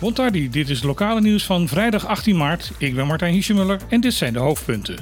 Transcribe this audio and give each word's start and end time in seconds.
Montardi, 0.00 0.50
dit 0.50 0.68
is 0.68 0.76
het 0.76 0.86
lokale 0.86 1.20
nieuws 1.20 1.44
van 1.44 1.68
vrijdag 1.68 2.06
18 2.06 2.36
maart. 2.36 2.70
Ik 2.78 2.94
ben 2.94 3.06
Martijn 3.06 3.32
Hiesemuller 3.32 3.80
en 3.88 4.00
dit 4.00 4.14
zijn 4.14 4.32
de 4.32 4.38
hoofdpunten. 4.38 4.96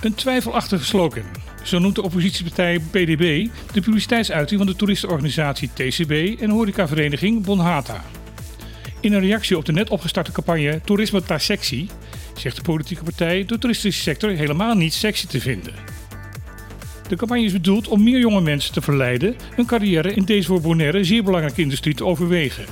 Een 0.00 0.14
twijfelachtige 0.14 0.84
slogan. 0.84 1.24
Zo 1.62 1.78
noemt 1.78 1.94
de 1.94 2.02
oppositiepartij 2.02 2.78
PDB 2.78 3.48
de 3.72 3.80
publiciteitsuiting 3.80 4.60
van 4.60 4.68
de 4.68 4.76
toeristenorganisatie 4.76 5.70
TCB 5.74 6.40
en 6.40 6.50
horecavereniging 6.50 7.44
Bonhata. 7.44 8.04
In 9.00 9.12
een 9.12 9.20
reactie 9.20 9.56
op 9.56 9.64
de 9.64 9.72
net 9.72 9.90
opgestarte 9.90 10.32
campagne 10.32 10.80
Toerisme 10.84 11.22
ta 11.22 11.38
sexy 11.38 11.88
zegt 12.34 12.56
de 12.56 12.62
politieke 12.62 13.04
partij 13.04 13.44
de 13.44 13.58
toeristische 13.58 14.02
sector 14.02 14.30
helemaal 14.30 14.74
niet 14.74 14.94
sexy 14.94 15.26
te 15.26 15.40
vinden. 15.40 15.93
De 17.08 17.16
campagne 17.16 17.44
is 17.44 17.52
bedoeld 17.52 17.88
om 17.88 18.02
meer 18.02 18.18
jonge 18.18 18.40
mensen 18.40 18.72
te 18.72 18.80
verleiden 18.80 19.36
een 19.56 19.66
carrière 19.66 20.14
in 20.14 20.24
deze 20.24 20.46
voor 20.46 20.60
Bonaire 20.60 21.04
zeer 21.04 21.24
belangrijke 21.24 21.60
industrie 21.60 21.94
te 21.94 22.04
overwegen. 22.04 22.64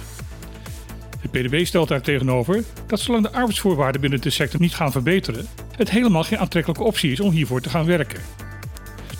De 1.23 1.29
PDB 1.29 1.64
stelt 1.67 1.89
daar 1.89 2.03
tegenover 2.03 2.64
dat 2.87 3.00
zolang 3.00 3.25
de 3.25 3.32
arbeidsvoorwaarden 3.32 4.00
binnen 4.00 4.21
de 4.21 4.31
sector 4.31 4.61
niet 4.61 4.75
gaan 4.75 4.93
verbeteren, 4.93 5.46
het 5.76 5.90
helemaal 5.90 6.23
geen 6.23 6.39
aantrekkelijke 6.39 6.85
optie 6.85 7.13
is 7.13 7.21
om 7.21 7.31
hiervoor 7.31 7.61
te 7.61 7.68
gaan 7.68 7.87
werken. 7.87 8.21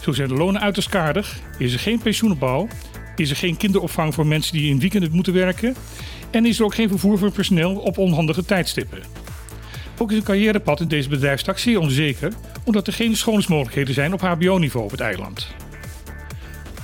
Zo 0.03 0.13
zijn 0.13 0.29
de 0.29 0.35
lonen 0.35 0.61
uiterst 0.61 0.89
kaardig, 0.89 1.41
is 1.59 1.73
er 1.73 1.79
geen 1.79 1.99
pensioenopbouw, 1.99 2.69
is 3.17 3.31
er 3.31 3.37
geen 3.37 3.57
kinderopvang 3.57 4.15
voor 4.15 4.27
mensen 4.27 4.53
die 4.53 4.71
in 4.71 4.81
weekenden 4.81 5.13
moeten 5.13 5.33
werken 5.33 5.75
en 6.31 6.47
is 6.47 6.59
er 6.59 6.65
ook 6.65 6.75
geen 6.75 6.89
vervoer 6.89 7.19
voor 7.19 7.33
personeel 7.33 7.75
op 7.75 7.99
onhandige 7.99 8.45
tijdstippen. 8.45 9.03
Ook 9.99 10.11
is 10.11 10.17
een 10.17 10.23
carrièrepad 10.23 10.81
in 10.81 10.89
deze 10.89 11.09
bedrijfstak 11.09 11.59
zeer 11.59 11.79
onzeker, 11.79 12.33
omdat 12.65 12.87
er 12.87 12.93
geen 12.93 13.17
scholingsmogelijkheden 13.17 13.95
zijn 13.95 14.13
op 14.13 14.21
HBO-niveau 14.21 14.85
op 14.85 14.91
het 14.91 15.01
eiland. 15.01 15.47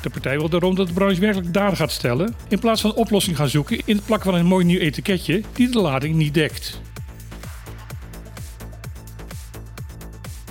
De 0.03 0.11
partij 0.11 0.39
wil 0.39 0.49
daarom 0.49 0.75
dat 0.75 0.87
de 0.87 0.93
branche 0.93 1.21
werkelijk 1.21 1.53
daden 1.53 1.77
gaat 1.77 1.93
stellen, 1.93 2.35
in 2.49 2.59
plaats 2.59 2.81
van 2.81 2.91
een 2.91 2.97
oplossing 2.97 3.37
gaan 3.37 3.49
zoeken 3.49 3.81
in 3.85 3.97
het 3.97 4.05
plakken 4.05 4.31
van 4.31 4.39
een 4.41 4.47
mooi 4.47 4.65
nieuw 4.65 4.79
etiketje 4.79 5.43
die 5.53 5.69
de 5.69 5.81
lading 5.81 6.15
niet 6.15 6.35
dekt. 6.35 6.81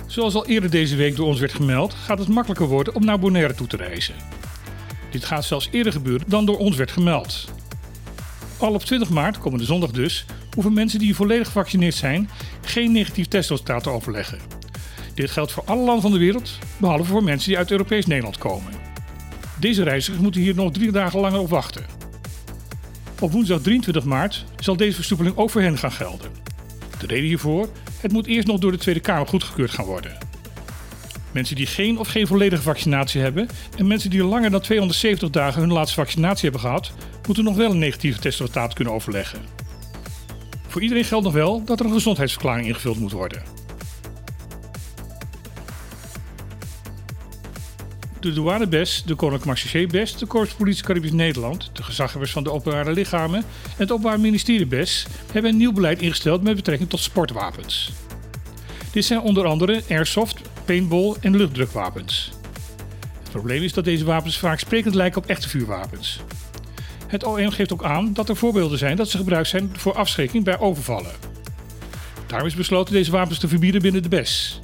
Zoals 0.06 0.34
al 0.34 0.46
eerder 0.46 0.70
deze 0.70 0.96
week 0.96 1.16
door 1.16 1.26
ons 1.26 1.40
werd 1.40 1.52
gemeld, 1.52 1.94
gaat 1.94 2.18
het 2.18 2.28
makkelijker 2.28 2.66
worden 2.66 2.94
om 2.94 3.04
naar 3.04 3.18
Bonaire 3.18 3.54
toe 3.54 3.66
te 3.66 3.76
reizen. 3.76 4.14
Dit 5.10 5.24
gaat 5.24 5.44
zelfs 5.44 5.68
eerder 5.70 5.92
gebeuren 5.92 6.28
dan 6.28 6.46
door 6.46 6.58
ons 6.58 6.76
werd 6.76 6.90
gemeld. 6.90 7.48
Al 8.56 8.74
op 8.74 8.84
20 8.84 9.10
maart, 9.10 9.38
komende 9.38 9.64
zondag 9.64 9.90
dus, 9.90 10.24
hoeven 10.54 10.72
mensen 10.72 10.98
die 10.98 11.14
volledig 11.14 11.46
gevaccineerd 11.46 11.94
zijn 11.94 12.30
geen 12.60 12.92
negatief 12.92 13.26
testresultaat 13.26 13.82
te 13.82 13.90
overleggen. 13.90 14.38
Dit 15.14 15.30
geldt 15.30 15.52
voor 15.52 15.64
alle 15.64 15.84
landen 15.84 16.02
van 16.02 16.12
de 16.12 16.18
wereld, 16.18 16.58
behalve 16.76 17.04
voor 17.04 17.24
mensen 17.24 17.48
die 17.48 17.58
uit 17.58 17.70
Europees 17.70 18.06
Nederland 18.06 18.38
komen. 18.38 18.72
Deze 19.60 19.82
reizigers 19.82 20.22
moeten 20.22 20.40
hier 20.40 20.54
nog 20.54 20.72
drie 20.72 20.90
dagen 20.90 21.20
langer 21.20 21.40
op 21.40 21.48
wachten. 21.48 21.84
Op 23.20 23.32
woensdag 23.32 23.60
23 23.60 24.04
maart 24.04 24.44
zal 24.58 24.76
deze 24.76 24.94
versoepeling 24.94 25.36
ook 25.36 25.50
voor 25.50 25.60
hen 25.60 25.78
gaan 25.78 25.92
gelden. 25.92 26.30
De 26.98 27.06
reden 27.06 27.24
hiervoor? 27.24 27.68
Het 28.00 28.12
moet 28.12 28.26
eerst 28.26 28.46
nog 28.46 28.58
door 28.58 28.72
de 28.72 28.78
Tweede 28.78 29.00
Kamer 29.00 29.26
goedgekeurd 29.26 29.70
gaan 29.70 29.84
worden. 29.84 30.18
Mensen 31.32 31.56
die 31.56 31.66
geen 31.66 31.98
of 31.98 32.08
geen 32.08 32.26
volledige 32.26 32.62
vaccinatie 32.62 33.20
hebben 33.20 33.48
en 33.76 33.86
mensen 33.86 34.10
die 34.10 34.24
langer 34.24 34.50
dan 34.50 34.60
270 34.60 35.30
dagen 35.30 35.60
hun 35.60 35.72
laatste 35.72 35.94
vaccinatie 35.94 36.42
hebben 36.42 36.60
gehad, 36.60 36.92
moeten 37.26 37.44
nog 37.44 37.56
wel 37.56 37.70
een 37.70 37.78
negatieve 37.78 38.20
testresultaat 38.20 38.74
kunnen 38.74 38.94
overleggen. 38.94 39.40
Voor 40.78 40.86
iedereen 40.86 41.08
geldt 41.08 41.24
nog 41.24 41.34
wel 41.34 41.64
dat 41.64 41.80
er 41.80 41.86
een 41.86 41.92
gezondheidsverklaring 41.92 42.66
ingevuld 42.66 42.98
moet 42.98 43.12
worden. 43.12 43.42
De 48.20 48.32
douanebest, 48.32 49.06
de 49.08 49.14
Koninklijke 49.14 49.86
best, 49.86 50.18
de 50.18 50.26
Korps 50.26 50.52
Politie 50.52 50.84
Caribisch 50.84 51.12
Nederland, 51.12 51.70
de 51.72 51.82
gezaghebbers 51.82 52.32
van 52.32 52.44
de 52.44 52.50
openbare 52.50 52.92
lichamen 52.92 53.38
en 53.38 53.44
het 53.76 53.92
Openbaar 53.92 54.20
Ministerie 54.20 54.66
BES 54.66 55.06
hebben 55.32 55.50
een 55.50 55.56
nieuw 55.56 55.72
beleid 55.72 56.00
ingesteld 56.00 56.42
met 56.42 56.56
betrekking 56.56 56.90
tot 56.90 57.00
sportwapens. 57.00 57.92
Dit 58.92 59.04
zijn 59.04 59.20
onder 59.20 59.44
andere 59.44 59.82
airsoft, 59.88 60.40
paintball 60.64 61.14
en 61.20 61.36
luchtdrukwapens. 61.36 62.30
Het 63.22 63.30
probleem 63.30 63.62
is 63.62 63.72
dat 63.72 63.84
deze 63.84 64.04
wapens 64.04 64.38
vaak 64.38 64.58
sprekend 64.58 64.94
lijken 64.94 65.22
op 65.22 65.28
echte 65.28 65.48
vuurwapens. 65.48 66.20
Het 67.08 67.24
OM 67.24 67.50
geeft 67.50 67.72
ook 67.72 67.84
aan 67.84 68.12
dat 68.12 68.28
er 68.28 68.36
voorbeelden 68.36 68.78
zijn 68.78 68.96
dat 68.96 69.08
ze 69.08 69.16
gebruikt 69.16 69.48
zijn 69.48 69.70
voor 69.72 69.94
afschrikking 69.94 70.44
bij 70.44 70.58
overvallen. 70.58 71.12
Daarom 72.26 72.48
is 72.48 72.54
besloten 72.54 72.94
deze 72.94 73.10
wapens 73.10 73.38
te 73.38 73.48
verbieden 73.48 73.82
binnen 73.82 74.02
de 74.02 74.08
BES. 74.08 74.60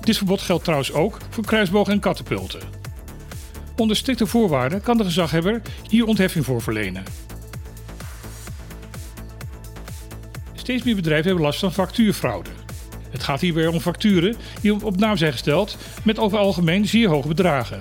Dit 0.00 0.16
verbod 0.16 0.40
geldt 0.40 0.62
trouwens 0.62 0.92
ook 0.92 1.18
voor 1.30 1.44
kruisbogen 1.44 1.92
en 1.92 2.00
katapulten. 2.00 2.60
Onder 3.76 3.96
strikte 3.96 4.26
voorwaarden 4.26 4.82
kan 4.82 4.96
de 4.96 5.04
gezaghebber 5.04 5.62
hier 5.88 6.06
ontheffing 6.06 6.44
voor 6.44 6.62
verlenen. 6.62 7.02
Steeds 10.54 10.82
meer 10.82 10.94
bedrijven 10.94 11.26
hebben 11.26 11.44
last 11.44 11.58
van 11.58 11.72
factuurfraude. 11.72 12.50
Het 13.10 13.22
gaat 13.22 13.40
hierbij 13.40 13.66
om 13.66 13.80
facturen 13.80 14.36
die 14.60 14.84
op 14.84 14.96
naam 14.96 15.16
zijn 15.16 15.32
gesteld 15.32 15.76
met 16.02 16.18
over 16.18 16.38
algemeen 16.38 16.86
zeer 16.86 17.08
hoge 17.08 17.28
bedragen. 17.28 17.80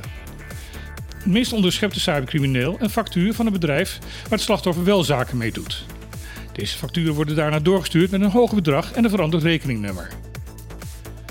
Meest 1.26 1.54
onderschept 1.54 1.94
de 1.94 2.00
cybercrimineel 2.00 2.78
een 2.80 2.90
factuur 2.90 3.34
van 3.34 3.46
een 3.46 3.52
bedrijf 3.52 4.00
waar 4.00 4.32
het 4.32 4.42
slachtoffer 4.42 4.84
wel 4.84 5.04
zaken 5.04 5.38
mee 5.38 5.52
doet. 5.52 5.86
Deze 6.54 6.78
facturen 6.78 7.14
worden 7.14 7.36
daarna 7.36 7.60
doorgestuurd 7.60 8.12
met 8.12 8.22
een 8.22 8.32
hoger 8.32 8.56
bedrag 8.56 8.92
en 8.92 9.04
een 9.04 9.10
veranderd 9.10 9.44
rekeningnummer. 9.44 10.10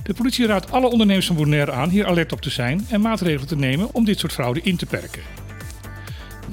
De 0.03 0.15
politie 0.15 0.47
raadt 0.47 0.71
alle 0.71 0.91
ondernemers 0.91 1.27
van 1.27 1.37
Bonaire 1.37 1.73
aan 1.73 1.89
hier 1.89 2.07
alert 2.07 2.33
op 2.33 2.41
te 2.41 2.51
zijn 2.51 2.87
en 2.91 3.01
maatregelen 3.01 3.49
te 3.49 3.57
nemen 3.57 3.95
om 3.95 4.05
dit 4.05 4.19
soort 4.19 4.33
fraude 4.33 4.61
in 4.63 4.77
te 4.77 4.87
perken. 4.87 5.23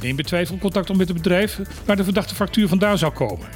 Neem 0.02 0.16
bij 0.16 0.25
twijfel 0.25 0.57
contact 0.57 0.90
op 0.90 0.96
met 0.96 1.07
het 1.07 1.17
bedrijf 1.17 1.59
waar 1.85 1.96
de 1.96 2.03
verdachte 2.03 2.35
factuur 2.35 2.67
vandaan 2.67 2.97
zou 2.97 3.13
komen. 3.13 3.47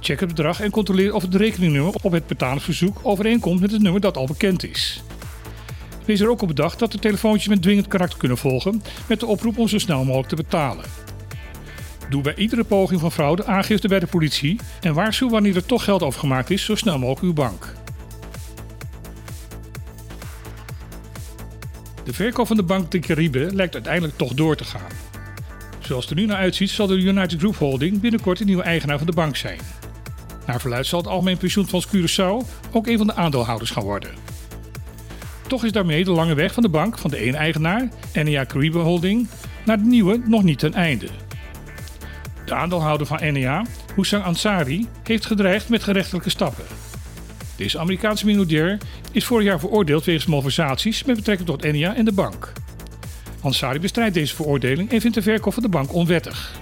Check 0.00 0.20
het 0.20 0.28
bedrag 0.28 0.60
en 0.60 0.70
controleer 0.70 1.14
of 1.14 1.22
het 1.22 1.34
rekeningnummer 1.34 1.94
op 2.02 2.12
het 2.12 2.26
betalingsverzoek 2.26 3.00
overeenkomt 3.02 3.60
met 3.60 3.70
het 3.70 3.82
nummer 3.82 4.00
dat 4.00 4.16
al 4.16 4.26
bekend 4.26 4.64
is. 4.64 5.02
Wees 6.08 6.20
er 6.20 6.30
ook 6.30 6.42
op 6.42 6.48
bedacht 6.48 6.78
dat 6.78 6.92
de 6.92 6.98
telefoontjes 6.98 7.48
met 7.48 7.62
dwingend 7.62 7.86
karakter 7.86 8.18
kunnen 8.18 8.38
volgen 8.38 8.82
met 9.08 9.20
de 9.20 9.26
oproep 9.26 9.58
om 9.58 9.68
zo 9.68 9.78
snel 9.78 10.04
mogelijk 10.04 10.28
te 10.28 10.36
betalen. 10.36 10.84
Doe 12.10 12.22
bij 12.22 12.34
iedere 12.34 12.64
poging 12.64 13.00
van 13.00 13.12
fraude 13.12 13.44
aangifte 13.44 13.88
bij 13.88 13.98
de 13.98 14.06
politie 14.06 14.60
en 14.80 14.94
waarschuw 14.94 15.28
wanneer 15.28 15.56
er 15.56 15.66
toch 15.66 15.84
geld 15.84 16.02
overgemaakt 16.02 16.50
is 16.50 16.64
zo 16.64 16.74
snel 16.74 16.98
mogelijk 16.98 17.22
uw 17.22 17.32
bank. 17.32 17.74
De 22.04 22.12
verkoop 22.12 22.46
van 22.46 22.56
de 22.56 22.62
bank 22.62 22.90
de 22.90 22.98
Caribe 22.98 23.54
lijkt 23.54 23.74
uiteindelijk 23.74 24.16
toch 24.16 24.34
door 24.34 24.56
te 24.56 24.64
gaan. 24.64 24.90
Zoals 25.78 26.04
het 26.04 26.12
er 26.12 26.20
nu 26.20 26.26
naar 26.26 26.36
uitziet 26.36 26.70
zal 26.70 26.86
de 26.86 26.96
United 26.96 27.38
Group 27.38 27.56
Holding 27.56 28.00
binnenkort 28.00 28.38
de 28.38 28.44
nieuwe 28.44 28.62
eigenaar 28.62 28.98
van 28.98 29.06
de 29.06 29.12
bank 29.12 29.36
zijn. 29.36 29.58
Naar 30.46 30.60
verluid 30.60 30.86
zal 30.86 30.98
het 30.98 31.08
Algemeen 31.08 31.38
Pensioenfonds 31.38 31.86
Curaçao 31.86 32.46
ook 32.72 32.86
een 32.86 32.98
van 32.98 33.06
de 33.06 33.14
aandeelhouders 33.14 33.70
gaan 33.70 33.84
worden. 33.84 34.37
Toch 35.48 35.64
is 35.64 35.72
daarmee 35.72 36.04
de 36.04 36.10
lange 36.10 36.34
weg 36.34 36.52
van 36.52 36.62
de 36.62 36.68
bank 36.68 36.98
van 36.98 37.10
de 37.10 37.18
ene 37.18 37.36
eigenaar, 37.36 37.88
NEA 38.12 38.46
Caribe 38.46 38.78
Holding, 38.78 39.28
naar 39.64 39.78
de 39.78 39.88
nieuwe 39.88 40.20
nog 40.24 40.42
niet 40.42 40.58
ten 40.58 40.74
einde. 40.74 41.08
De 42.44 42.54
aandeelhouder 42.54 43.06
van 43.06 43.32
NEA, 43.32 43.64
Houssam 43.94 44.22
Ansari, 44.22 44.86
heeft 45.02 45.26
gedreigd 45.26 45.68
met 45.68 45.82
gerechtelijke 45.82 46.30
stappen. 46.30 46.64
Deze 47.56 47.78
Amerikaanse 47.78 48.26
miljardair 48.26 48.78
is 49.12 49.24
vorig 49.24 49.46
jaar 49.46 49.60
veroordeeld 49.60 50.04
wegens 50.04 50.26
malversaties 50.26 51.04
met 51.04 51.16
betrekking 51.16 51.48
tot 51.48 51.72
NEA 51.72 51.94
en 51.94 52.04
de 52.04 52.12
bank. 52.12 52.52
Ansari 53.40 53.80
bestrijdt 53.80 54.14
deze 54.14 54.34
veroordeling 54.34 54.90
en 54.90 55.00
vindt 55.00 55.16
de 55.16 55.22
verkoop 55.22 55.52
van 55.52 55.62
de 55.62 55.68
bank 55.68 55.94
onwettig. 55.94 56.52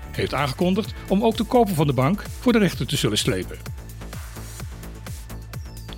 Hij 0.00 0.20
heeft 0.22 0.34
aangekondigd 0.34 0.94
om 1.08 1.24
ook 1.24 1.36
de 1.36 1.44
koper 1.44 1.74
van 1.74 1.86
de 1.86 1.92
bank 1.92 2.24
voor 2.40 2.52
de 2.52 2.58
rechter 2.58 2.86
te 2.86 2.96
zullen 2.96 3.18
slepen. 3.18 3.73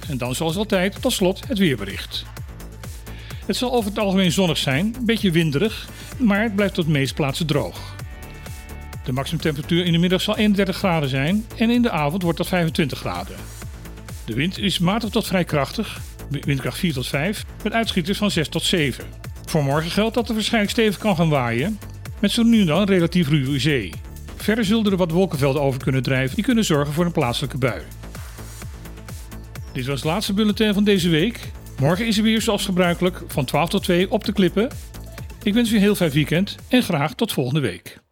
En 0.09 0.19
dan 0.19 0.35
zoals 0.35 0.57
altijd 0.57 1.03
tot 1.03 1.13
slot 1.13 1.49
het 1.49 1.59
weerbericht. 1.59 2.25
Het 3.47 3.57
zal 3.57 3.73
over 3.73 3.91
het 3.91 3.99
algemeen 3.99 4.33
zonnig 4.33 4.59
zijn, 4.59 4.95
een 4.99 5.05
beetje 5.05 5.31
winderig, 5.31 5.89
maar 6.19 6.43
het 6.43 6.55
blijft 6.55 6.75
tot 6.75 6.85
de 6.85 6.91
meeste 6.91 7.15
plaatsen 7.15 7.47
droog. 7.47 7.95
De 9.05 9.13
maximumtemperatuur 9.13 9.85
in 9.85 9.93
de 9.93 9.99
middag 9.99 10.21
zal 10.21 10.37
31 10.37 10.77
graden 10.77 11.09
zijn 11.09 11.47
en 11.57 11.71
in 11.71 11.83
de 11.83 11.91
avond 11.91 12.23
wordt 12.23 12.39
dat 12.39 12.49
25 12.49 12.99
graden. 12.99 13.37
De 14.25 14.35
wind 14.35 14.59
is 14.59 14.79
matig 14.79 15.11
tot 15.11 15.27
vrij 15.27 15.45
krachtig, 15.45 16.01
windkracht 16.29 16.79
4 16.79 16.93
tot 16.93 17.07
5, 17.07 17.45
met 17.63 17.73
uitschieters 17.73 18.19
van 18.19 18.31
6 18.31 18.49
tot 18.49 18.63
7. 18.63 19.05
Voor 19.45 19.65
morgen 19.65 19.91
geldt 19.91 20.15
dat 20.15 20.29
er 20.29 20.35
waarschijnlijk 20.35 20.73
stevig 20.73 20.99
kan 20.99 21.17
gaan 21.17 21.29
waaien, 21.29 21.79
met 22.19 22.31
zo 22.31 22.43
nu 22.43 22.61
en 22.61 22.67
dan 22.67 22.85
relatief 22.85 23.29
ruwe 23.29 23.59
zee. 23.59 23.93
Verder 24.37 24.65
zullen 24.65 24.91
er 24.91 24.97
wat 24.97 25.11
wolkenvelden 25.11 25.63
over 25.63 25.83
kunnen 25.83 26.03
drijven 26.03 26.35
die 26.35 26.45
kunnen 26.45 26.65
zorgen 26.65 26.93
voor 26.93 27.05
een 27.05 27.13
plaatselijke 27.13 27.59
bui. 27.59 27.83
Dit 29.77 29.87
was 29.87 30.01
het 30.01 30.11
laatste 30.11 30.33
bulletin 30.33 30.75
van 30.75 30.85
deze 30.85 31.09
week. 31.09 31.41
Morgen 31.81 32.07
is 32.07 32.17
er 32.17 32.23
weer 32.23 32.43
zoals 32.43 32.65
gebruikelijk 32.65 33.23
van 33.27 33.45
12 33.45 33.69
tot 33.69 33.83
2 33.83 34.11
op 34.11 34.25
de 34.25 34.33
klippen. 34.33 34.69
Ik 35.43 35.55
wens 35.55 35.71
u 35.71 35.75
een 35.75 35.81
heel 35.81 35.95
fijn 35.95 36.11
weekend 36.11 36.57
en 36.69 36.83
graag 36.83 37.15
tot 37.15 37.33
volgende 37.33 37.61
week. 37.61 38.06